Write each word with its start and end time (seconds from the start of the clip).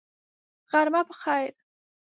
غرمه 0.71 1.01
په 1.07 1.13
خیر! 1.21 1.51